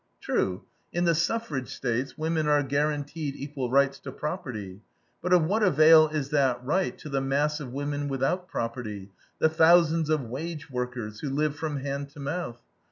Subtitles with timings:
[0.19, 4.81] True, in the suffrage States women are guaranteed equal rights to property;
[5.21, 9.47] but of what avail is that right to the mass of women without property, the
[9.47, 12.57] thousands of wage workers, who live from hand to mouth?